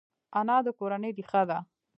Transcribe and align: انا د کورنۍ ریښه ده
انا 0.39 0.57
د 0.65 0.67
کورنۍ 0.77 1.11
ریښه 1.17 1.41
ده 1.49 1.57